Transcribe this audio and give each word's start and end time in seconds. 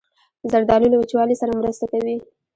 زردالو 0.51 0.91
له 0.91 0.97
وچوالي 0.99 1.35
سره 1.41 1.51
مرسته 1.59 1.85
کوي. 1.91 2.15